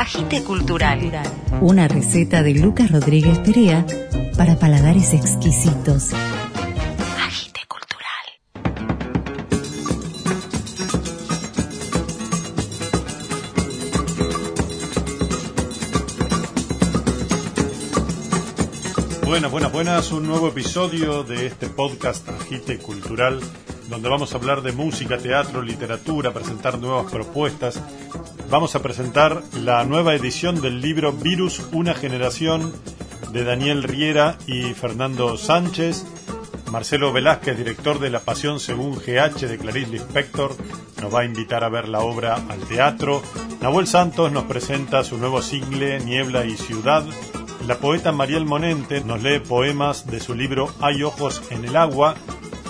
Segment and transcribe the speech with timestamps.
[0.00, 0.98] Agite Cultural.
[1.60, 3.84] Una receta de Lucas Rodríguez Perea
[4.34, 6.14] para paladares exquisitos.
[7.22, 8.26] Agite Cultural.
[19.26, 20.12] Buenas, buenas, buenas.
[20.12, 23.38] Un nuevo episodio de este podcast Agite Cultural,
[23.90, 27.78] donde vamos a hablar de música, teatro, literatura, presentar nuevas propuestas.
[28.50, 32.72] Vamos a presentar la nueva edición del libro Virus, una generación
[33.32, 36.04] de Daniel Riera y Fernando Sánchez.
[36.72, 40.56] Marcelo Velázquez, director de La Pasión según GH de Clarice Lispector,
[41.00, 43.22] nos va a invitar a ver la obra al teatro.
[43.60, 47.04] Nahuel Santos nos presenta su nuevo single Niebla y Ciudad.
[47.68, 52.16] La poeta Mariel Monente nos lee poemas de su libro Hay ojos en el agua.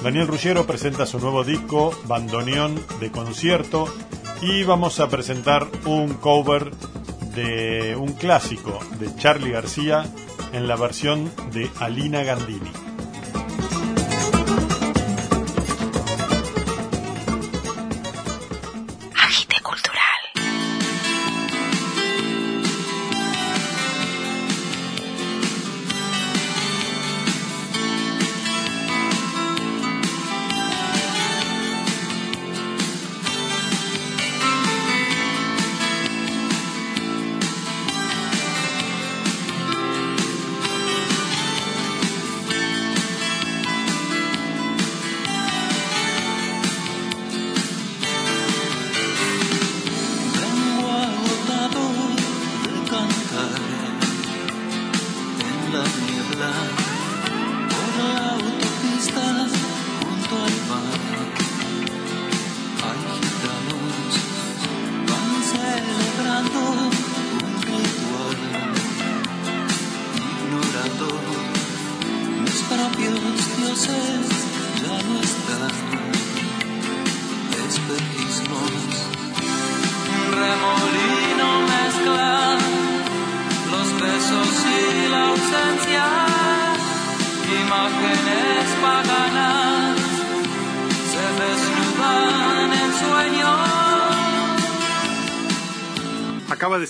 [0.05, 3.88] Daniel Ruggiero presenta su nuevo disco Bandoneón de concierto
[4.42, 6.70] y vamos a presentar un cover
[7.34, 10.05] de un clásico de Charlie García
[10.52, 12.89] en la versión de Alina Gandini.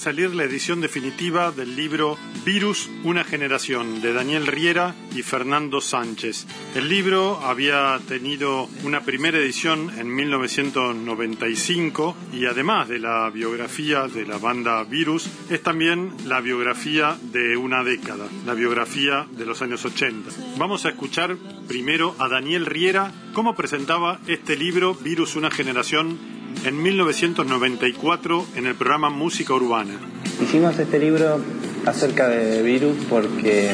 [0.00, 2.16] Salir la edición definitiva del libro
[2.46, 6.46] Virus, una generación de Daniel Riera y Fernando Sánchez.
[6.74, 14.24] El libro había tenido una primera edición en 1995 y además de la biografía de
[14.24, 19.84] la banda Virus, es también la biografía de una década, la biografía de los años
[19.84, 20.30] 80.
[20.56, 21.36] Vamos a escuchar
[21.68, 28.74] primero a Daniel Riera cómo presentaba este libro Virus, una generación en 1994 en el
[28.74, 29.94] programa Música Urbana.
[30.42, 31.40] Hicimos este libro
[31.86, 33.72] acerca de Virus porque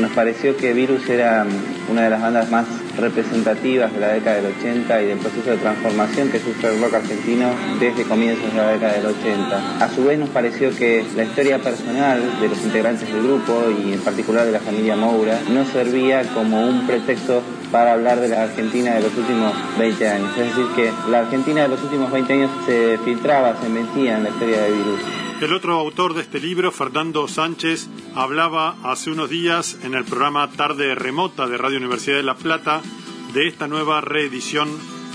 [0.00, 1.46] nos pareció que Virus era
[1.90, 2.66] una de las bandas más
[2.98, 6.94] representativas de la década del 80 y del proceso de transformación que sufre el rock
[6.94, 9.84] argentino desde comienzos de la década del 80.
[9.84, 13.92] A su vez nos pareció que la historia personal de los integrantes del grupo y
[13.92, 18.42] en particular de la familia Moura no servía como un pretexto para hablar de la
[18.42, 20.30] Argentina de los últimos 20 años.
[20.36, 24.24] Es decir, que la Argentina de los últimos 20 años se filtraba, se metía en
[24.24, 25.00] la historia de Virus.
[25.40, 30.48] El otro autor de este libro, Fernando Sánchez, hablaba hace unos días en el programa
[30.50, 32.82] Tarde Remota de Radio Universidad de La Plata
[33.32, 34.68] de esta nueva reedición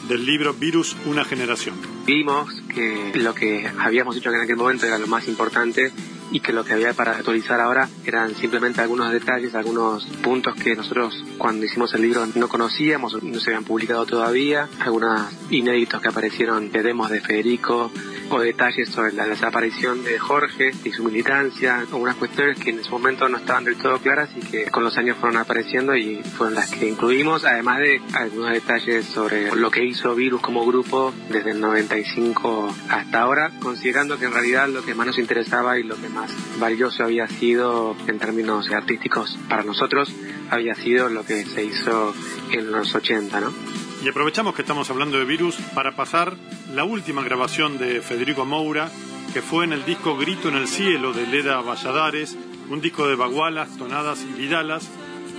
[0.10, 1.76] del libro Virus, una generación.
[2.06, 5.92] Vimos que lo que habíamos hecho en aquel momento era lo más importante
[6.32, 10.76] y que lo que había para actualizar ahora eran simplemente algunos detalles, algunos puntos que
[10.76, 16.10] nosotros cuando hicimos el libro no conocíamos, no se habían publicado todavía, algunos inéditos que
[16.10, 17.92] aparecieron de demos de Federico
[18.30, 22.90] o detalles sobre la desaparición de Jorge y su militancia, algunas cuestiones que en ese
[22.90, 26.56] momento no estaban del todo claras y que con los años fueron apareciendo y fueron
[26.56, 31.52] las que incluimos, además de algunos detalles sobre lo que hizo Virus como grupo desde
[31.52, 35.96] el 95 hasta ahora, considerando que en realidad lo que más nos interesaba y lo
[35.96, 40.14] que más valioso había sido en términos artísticos para nosotros
[40.50, 42.14] había sido lo que se hizo
[42.52, 43.54] en los 80, ¿no?
[44.02, 46.36] Y aprovechamos que estamos hablando de virus para pasar
[46.74, 48.92] la última grabación de Federico Moura,
[49.34, 52.38] que fue en el disco Grito en el Cielo de Leda Valladares,
[52.70, 54.88] un disco de bagualas, tonadas y vidalas,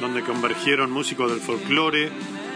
[0.01, 2.11] donde convergieron músicos del folclore,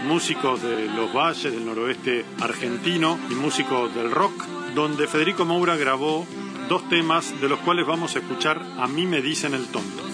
[0.07, 4.45] músicos de los valles del noroeste argentino y músicos del rock,
[4.75, 6.27] donde Federico Moura grabó
[6.69, 10.12] dos temas de los cuales vamos a escuchar A mí me dicen el tonto.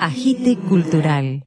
[0.00, 1.42] Agite Cultural.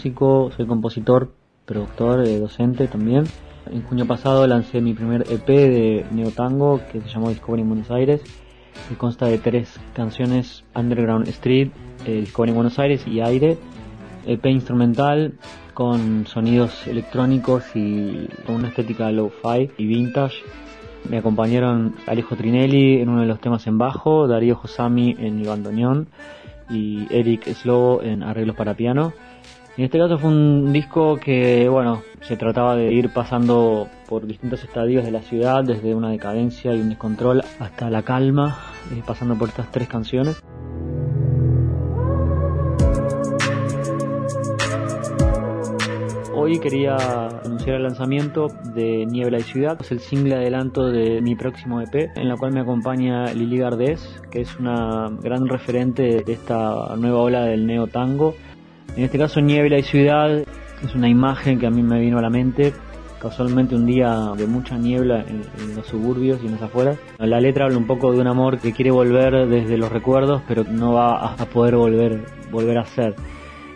[0.00, 1.34] Músico, soy compositor,
[1.66, 3.24] productor, eh, docente también.
[3.70, 7.90] En junio pasado lancé mi primer EP de neotango que se llamó Discovery en Buenos
[7.90, 8.22] Aires.
[8.88, 11.68] Que consta de tres canciones: Underground Street,
[12.06, 13.58] eh, Discovery en Buenos Aires y Aire.
[14.24, 15.34] EP instrumental
[15.74, 20.36] con sonidos electrónicos y con una estética low-fi y vintage.
[21.10, 25.46] Me acompañaron Alejo Trinelli en uno de los temas en bajo, Darío Josami en el
[25.48, 26.08] bandoneón
[26.70, 29.12] y Eric Slobo en arreglos para piano.
[29.80, 34.62] En este caso fue un disco que, bueno, se trataba de ir pasando por distintos
[34.62, 38.58] estadios de la ciudad, desde una decadencia y un descontrol hasta la calma,
[38.92, 40.42] eh, pasando por estas tres canciones.
[46.34, 46.96] Hoy quería
[47.42, 52.10] anunciar el lanzamiento de Niebla y Ciudad, es el single adelanto de mi próximo EP,
[52.16, 57.20] en la cual me acompaña Lili Gardés, que es una gran referente de esta nueva
[57.20, 58.34] ola del neo tango.
[58.96, 62.22] En este caso Niebla y Ciudad es una imagen que a mí me vino a
[62.22, 62.72] la mente
[63.20, 65.42] casualmente un día de mucha niebla en,
[65.76, 66.98] los suburbios y en las afueras.
[67.18, 70.64] La letra habla un poco de un amor que quiere volver desde los recuerdos, pero
[70.64, 73.14] no va a poder volver, volver a ser.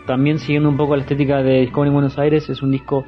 [0.07, 3.05] También siguiendo un poco la estética de Discovery en Buenos Aires, es un disco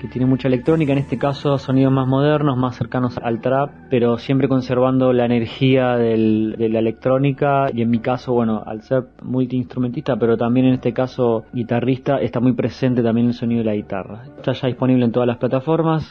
[0.00, 4.18] que tiene mucha electrónica, en este caso sonidos más modernos, más cercanos al trap, pero
[4.18, 9.04] siempre conservando la energía del- de la electrónica y en mi caso, bueno, al ser
[9.22, 13.74] multiinstrumentista, pero también en este caso guitarrista, está muy presente también el sonido de la
[13.74, 14.22] guitarra.
[14.36, 16.04] Está ya disponible en todas las plataformas,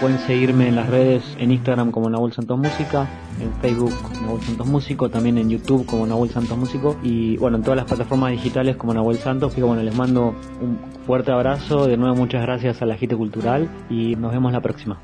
[0.00, 3.08] pueden seguirme en las redes, en Instagram como Nahuel Santos Música,
[3.40, 7.62] en Facebook Nahuel Santos Músico, también en YouTube como Nahuel Santos Músico y bueno, en
[7.62, 9.52] todas las plataformas digitales como Nahuel Santos.
[9.52, 13.68] Así bueno, les mando un fuerte abrazo, de nuevo muchas gracias a la Agite Cultural
[13.90, 15.00] y nos vemos la próxima.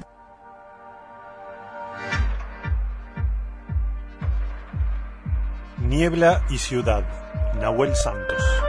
[5.88, 7.04] Niebla y ciudad.
[7.60, 8.63] Nahuel Santos.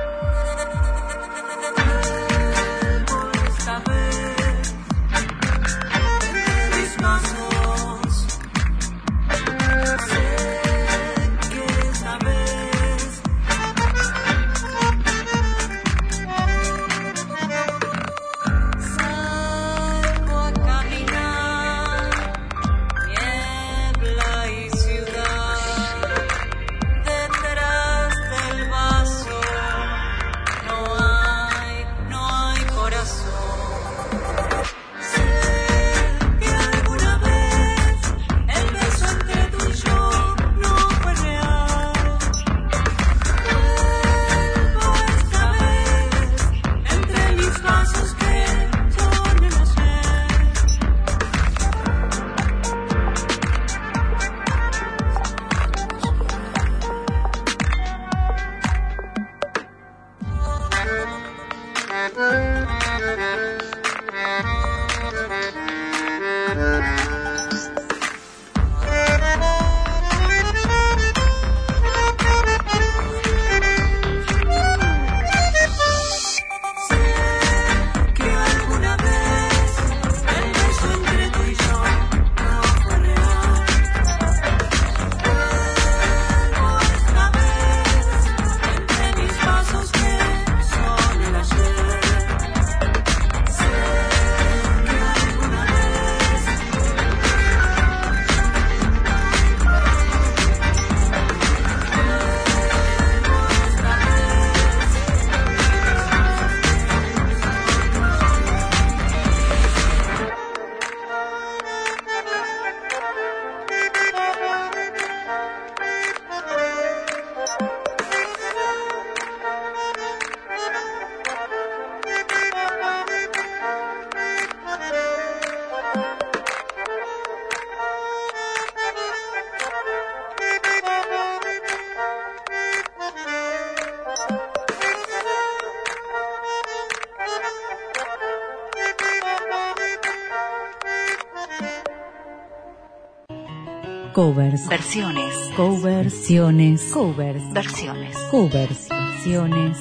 [144.26, 144.68] Covers.
[144.68, 145.52] Versiones.
[145.56, 146.82] Coversiones.
[146.92, 147.44] Covers.
[147.54, 148.18] Versiones.
[148.32, 148.90] Covers.
[148.90, 149.78] Versiones.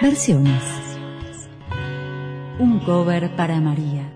[0.00, 0.62] Versiones.
[2.58, 4.10] Un cover para María.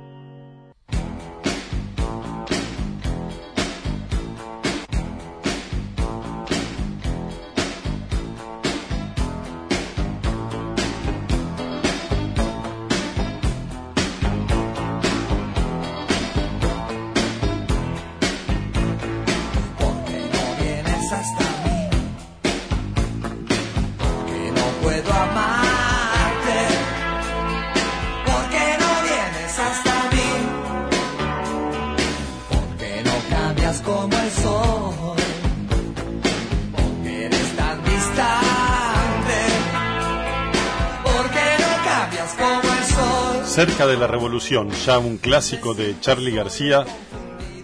[43.56, 46.84] Cerca de la Revolución, ya un clásico de Charlie García,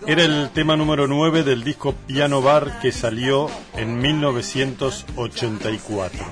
[0.06, 6.25] era el tema número 9 del disco Piano Bar que salió en 1984.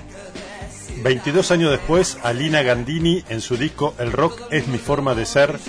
[1.03, 5.61] 22 años después, Alina Gandini, en su disco El rock es mi forma de ser,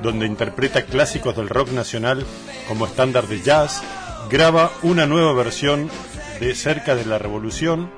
[0.00, 2.24] donde interpreta clásicos del rock nacional
[2.68, 3.82] como estándar de jazz,
[4.30, 5.90] graba una nueva versión
[6.38, 7.90] de Cerca de la Revolución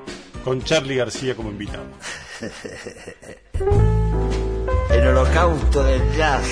[0.43, 1.85] con Charlie García como invitado.
[4.93, 6.47] El holocausto del jazz.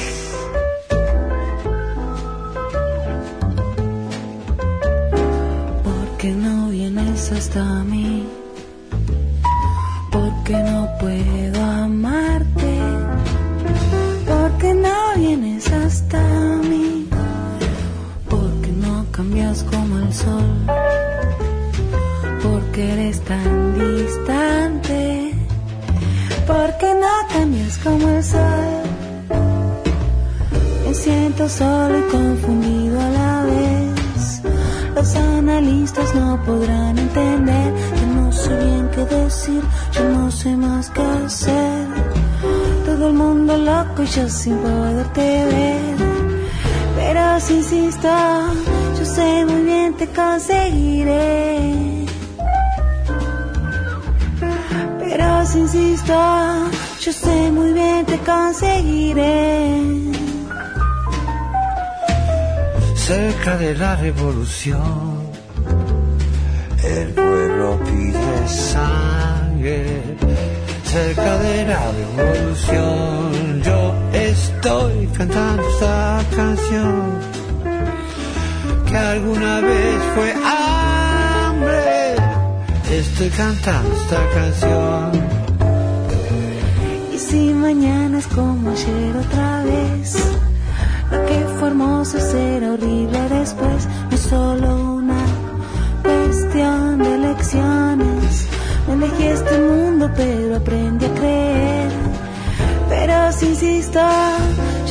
[5.84, 8.28] Porque no vienes hasta mí,
[10.12, 12.80] porque no puedo amarte,
[14.28, 16.22] porque no vienes hasta
[16.70, 17.08] mí,
[18.30, 20.52] porque no cambias como el sol,
[22.42, 23.61] porque eres tan
[27.84, 28.82] como el sol.
[30.86, 34.42] Me siento solo y confundido a la vez.
[34.96, 37.74] Los analistas no podrán entender.
[38.00, 39.62] Yo no sé bien qué decir,
[39.94, 41.88] yo no sé más qué hacer.
[42.86, 45.96] Todo el mundo loco y yo sin poderte ver.
[46.96, 48.10] Pero si insisto,
[48.98, 52.06] yo sé muy bien te conseguiré.
[55.00, 56.14] Pero si insisto,
[57.02, 59.82] yo sé muy bien te conseguiré.
[62.96, 65.32] Cerca de la revolución,
[66.84, 70.18] el pueblo pide sangre.
[70.84, 77.20] Cerca de la revolución, yo estoy cantando esta canción
[78.86, 82.16] que alguna vez fue hambre.
[82.92, 85.41] Estoy cantando esta canción.
[87.32, 90.18] Si mañana es como ayer otra vez,
[91.12, 93.88] lo que fue hermoso será horrible después.
[94.10, 95.24] No es solo una
[96.04, 98.48] cuestión de elecciones.
[98.86, 101.92] No elegí este mundo, pero aprendí a creer.
[102.90, 104.02] Pero si insisto,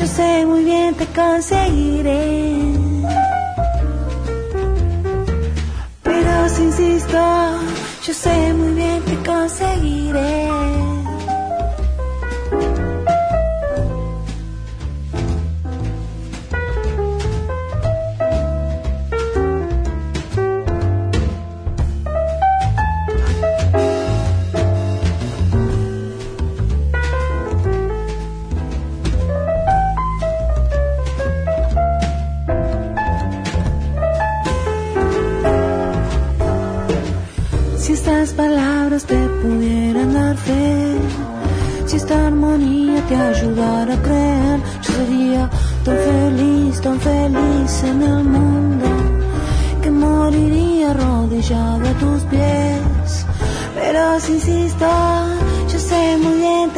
[0.00, 2.72] yo sé muy bien te conseguiré.
[6.02, 7.18] Pero si insisto,
[8.06, 10.49] yo sé muy bien te conseguiré.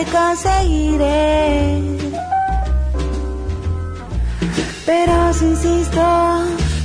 [0.05, 1.81] Conseguiré.
[4.87, 6.03] Pero si insisto,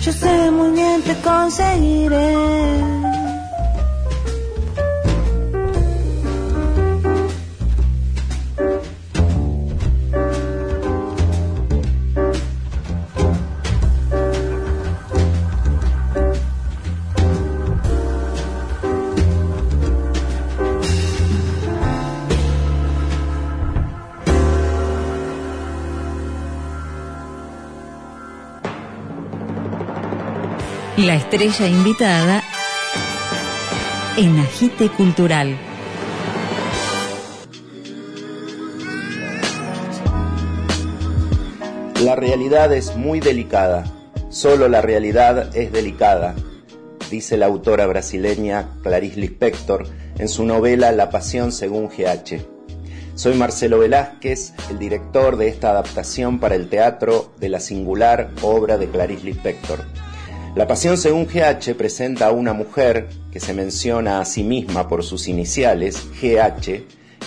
[0.02, 2.87] yo sé muy bien te conseguiré.
[31.08, 32.44] La estrella invitada
[34.18, 35.58] en Agite Cultural.
[42.04, 43.86] La realidad es muy delicada.
[44.28, 46.36] Solo la realidad es delicada.
[47.10, 49.88] dice la autora brasileña Clarice Lispector
[50.18, 52.42] en su novela La Pasión según GH.
[53.16, 58.78] Soy Marcelo Velázquez, el director de esta adaptación para el teatro de la singular obra
[58.78, 59.86] de Clarice Lispector.
[60.58, 65.04] La Pasión según GH presenta a una mujer que se menciona a sí misma por
[65.04, 66.82] sus iniciales, GH,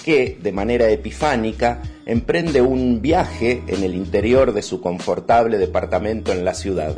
[0.04, 6.44] que, de manera epifánica, emprende un viaje en el interior de su confortable departamento en
[6.44, 6.96] la ciudad.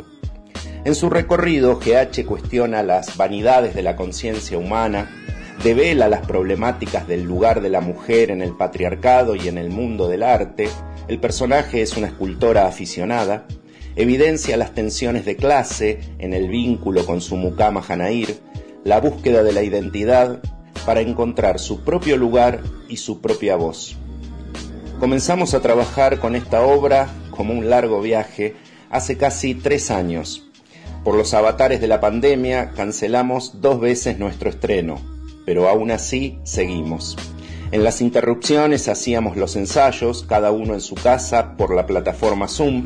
[0.83, 5.11] En su recorrido, GH cuestiona las vanidades de la conciencia humana,
[5.63, 10.09] devela las problemáticas del lugar de la mujer en el patriarcado y en el mundo
[10.09, 10.67] del arte,
[11.07, 13.45] el personaje es una escultora aficionada,
[13.95, 18.39] evidencia las tensiones de clase en el vínculo con su mucama Janair,
[18.83, 20.41] la búsqueda de la identidad
[20.85, 23.97] para encontrar su propio lugar y su propia voz.
[24.99, 28.55] Comenzamos a trabajar con esta obra como un largo viaje
[28.89, 30.47] hace casi tres años.
[31.03, 35.01] Por los avatares de la pandemia cancelamos dos veces nuestro estreno,
[35.45, 37.17] pero aún así seguimos.
[37.71, 42.85] En las interrupciones hacíamos los ensayos, cada uno en su casa, por la plataforma Zoom.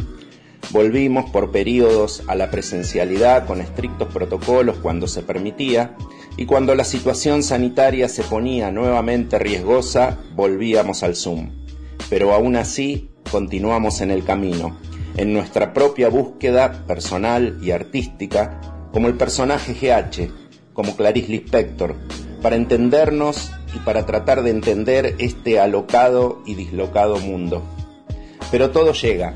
[0.71, 5.95] Volvimos por periodos a la presencialidad con estrictos protocolos cuando se permitía,
[6.35, 11.51] y cuando la situación sanitaria se ponía nuevamente riesgosa, volvíamos al Zoom.
[12.09, 14.77] Pero aún así, continuamos en el camino,
[15.15, 20.31] en nuestra propia búsqueda personal y artística, como el personaje GH,
[20.73, 21.95] como Clarice Lispector,
[22.41, 27.63] para entendernos y para tratar de entender este alocado y dislocado mundo.
[28.51, 29.33] Pero todo llega.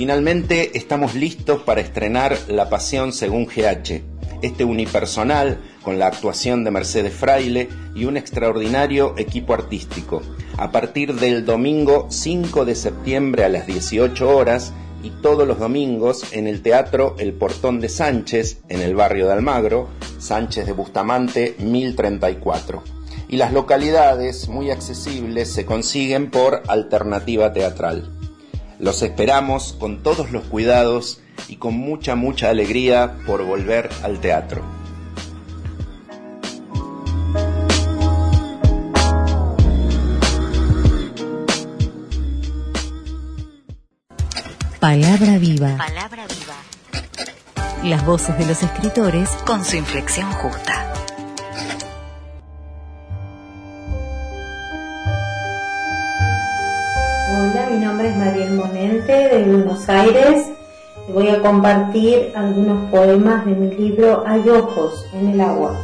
[0.00, 4.00] Finalmente estamos listos para estrenar La Pasión según GH,
[4.40, 10.22] este unipersonal con la actuación de Mercedes Fraile y un extraordinario equipo artístico.
[10.56, 16.32] A partir del domingo 5 de septiembre a las 18 horas y todos los domingos
[16.32, 21.56] en el Teatro El Portón de Sánchez, en el barrio de Almagro, Sánchez de Bustamante
[21.58, 22.82] 1034.
[23.28, 28.19] Y las localidades muy accesibles se consiguen por alternativa teatral.
[28.80, 34.64] Los esperamos con todos los cuidados y con mucha, mucha alegría por volver al teatro.
[44.80, 45.76] Palabra viva.
[45.76, 47.84] Palabra viva.
[47.84, 50.79] Las voces de los escritores Con su inflexión justa.
[59.50, 60.46] Buenos Aires
[61.12, 65.76] voy a compartir algunos poemas de mi libro Hay ojos en el agua.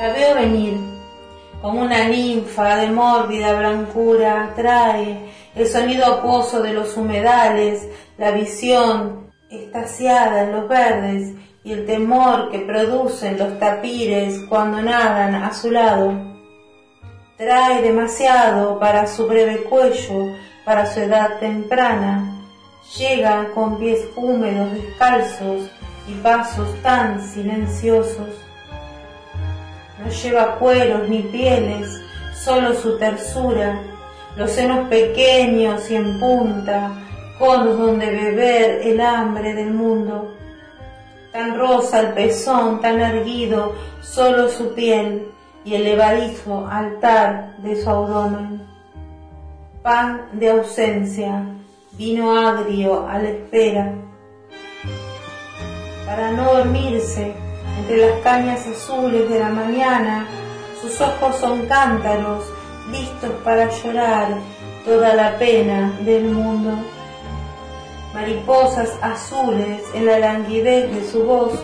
[0.00, 0.74] La veo venir
[1.62, 7.86] como una ninfa de mórbida blancura, trae el sonido acuoso de los humedales,
[8.18, 15.36] la visión estasiada en los verdes y el temor que producen los tapires cuando nadan
[15.36, 16.12] a su lado.
[17.36, 20.34] Trae demasiado para su breve cuello,
[20.70, 22.32] para su edad temprana.
[22.96, 25.68] Llega con pies húmedos, descalzos
[26.06, 28.28] y pasos tan silenciosos.
[29.98, 32.00] No lleva cueros ni pieles,
[32.36, 33.82] solo su tersura,
[34.36, 36.92] los senos pequeños y en punta,
[37.36, 40.36] conos donde beber el hambre del mundo.
[41.32, 45.32] Tan rosa el pezón, tan erguido, solo su piel
[45.64, 48.69] y el levadizo altar de su abdomen.
[49.82, 51.42] Pan de ausencia,
[51.92, 53.94] vino agrio a la espera.
[56.04, 57.32] Para no dormirse,
[57.78, 60.26] entre las cañas azules de la mañana,
[60.82, 62.44] sus ojos son cántaros,
[62.90, 64.28] listos para llorar
[64.84, 66.72] toda la pena del mundo.
[68.12, 71.58] Mariposas azules en la languidez de su voz,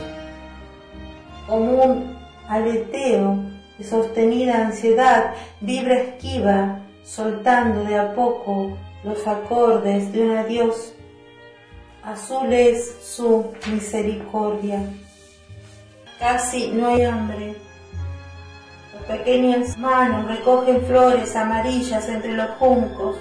[1.46, 2.16] como un
[2.48, 3.40] aleteo
[3.76, 10.92] de sostenida ansiedad, vibra esquiva, soltando de a poco los acordes de un adiós.
[12.02, 14.80] Azul es su misericordia.
[16.18, 17.54] Casi no hay hambre.
[18.94, 23.16] Las pequeñas manos recogen flores amarillas entre los juncos.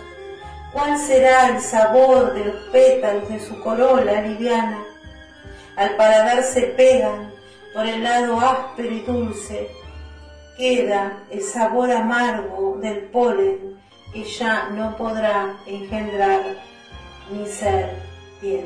[0.74, 4.84] ¿Cuál será el sabor de los pétalos de su corola liviana?
[5.76, 7.32] Al paladar se pegan
[7.74, 9.70] por el lado áspero y dulce.
[10.58, 13.76] Queda el sabor amargo del polen
[14.14, 16.42] que ya no podrá engendrar
[17.30, 17.90] ni ser
[18.42, 18.64] bien.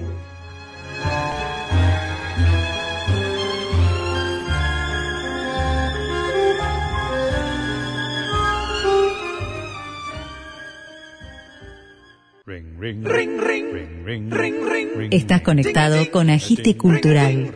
[15.12, 17.52] Estás conectado con Agite Cultural.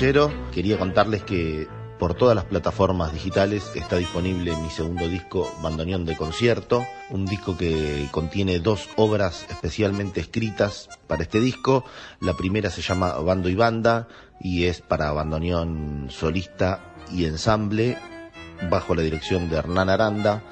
[0.00, 6.16] Quería contarles que por todas las plataformas digitales está disponible mi segundo disco, Bandoneón de
[6.16, 11.84] Concierto, un disco que contiene dos obras especialmente escritas para este disco.
[12.18, 14.08] La primera se llama Bando y Banda
[14.40, 17.98] y es para bandoneón solista y ensamble
[18.70, 20.42] bajo la dirección de Hernán Aranda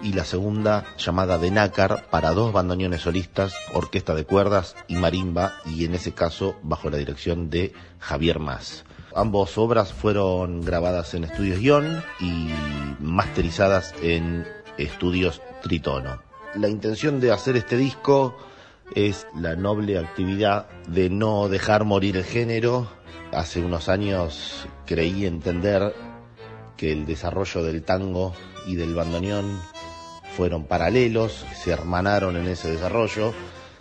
[0.00, 5.54] y la segunda llamada de nácar para dos bandoneones solistas, orquesta de cuerdas y marimba
[5.66, 8.84] y en ese caso bajo la dirección de Javier Más.
[9.14, 12.48] Ambos obras fueron grabadas en Estudios Guión y
[12.98, 14.46] masterizadas en
[14.78, 16.22] Estudios Tritono.
[16.54, 18.34] La intención de hacer este disco
[18.94, 22.88] es la noble actividad de no dejar morir el género.
[23.32, 25.94] Hace unos años creí entender
[26.76, 28.34] que el desarrollo del tango
[28.66, 29.60] y del bandoneón
[30.36, 33.34] fueron paralelos, se hermanaron en ese desarrollo,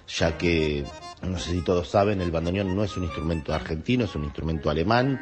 [0.07, 0.85] ya que,
[1.21, 4.69] no sé si todos saben, el bandoneón no es un instrumento argentino, es un instrumento
[4.69, 5.21] alemán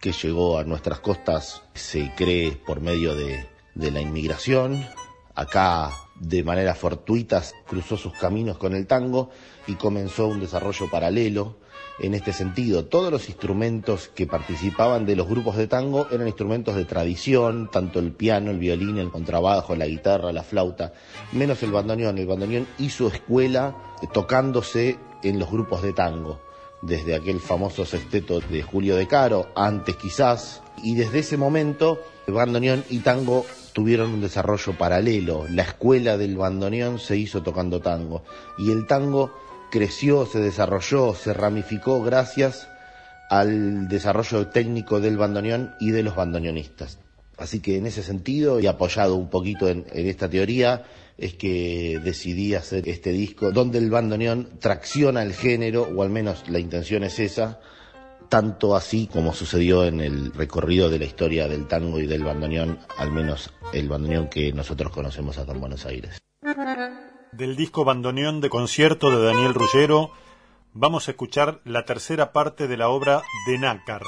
[0.00, 4.86] que llegó a nuestras costas, se cree, por medio de, de la inmigración.
[5.34, 9.30] Acá, de manera fortuita, cruzó sus caminos con el tango
[9.66, 11.58] y comenzó un desarrollo paralelo
[12.00, 12.86] en este sentido.
[12.86, 17.98] Todos los instrumentos que participaban de los grupos de tango eran instrumentos de tradición, tanto
[17.98, 20.92] el piano, el violín, el contrabajo, la guitarra, la flauta,
[21.32, 22.18] menos el bandoneón.
[22.18, 23.76] El bandoneón hizo escuela
[24.12, 26.40] tocándose en los grupos de tango,
[26.82, 31.98] desde aquel famoso sexteto de Julio de Caro, antes quizás, y desde ese momento
[32.32, 35.46] bandoneón y tango tuvieron un desarrollo paralelo.
[35.50, 38.22] La escuela del bandoneón se hizo tocando tango
[38.58, 39.32] y el tango
[39.70, 42.68] creció, se desarrolló, se ramificó gracias
[43.28, 46.98] al desarrollo técnico del bandoneón y de los bandoneonistas.
[47.36, 50.84] Así que en ese sentido, y apoyado un poquito en, esta teoría,
[51.16, 56.48] es que decidí hacer este disco donde el bandoneón tracciona el género, o al menos
[56.48, 57.60] la intención es esa,
[58.28, 62.80] tanto así como sucedió en el recorrido de la historia del tango y del bandoneón,
[62.98, 66.20] al menos el bandoneón que nosotros conocemos acá en Buenos Aires.
[67.32, 70.10] Del disco Bandoneón de concierto de Daniel Rullero,
[70.72, 74.02] vamos a escuchar la tercera parte de la obra de Nácar,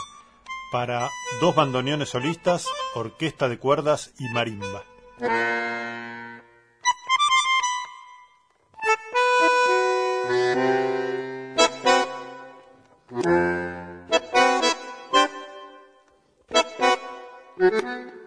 [0.72, 4.82] para dos bandoneones solistas, orquesta de cuerdas y marimba.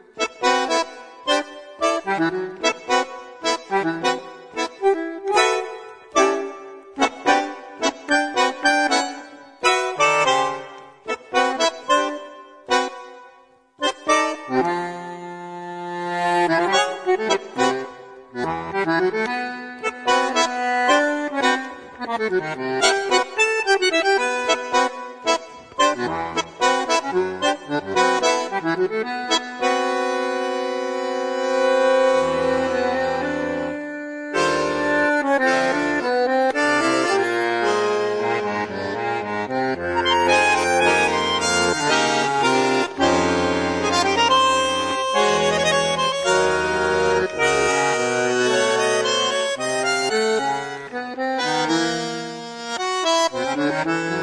[53.63, 54.22] Música